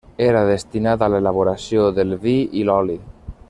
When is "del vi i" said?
1.99-2.65